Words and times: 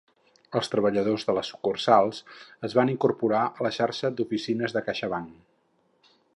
Els 0.59 0.69
treballadors 0.75 1.25
de 1.27 1.35
les 1.39 1.51
sucursals 1.53 2.23
es 2.69 2.77
van 2.79 2.93
incorporar 2.95 3.43
a 3.61 3.67
la 3.69 3.73
xarxa 3.79 4.13
d'oficines 4.17 4.77
de 4.79 4.87
CaixaBank. 4.89 6.13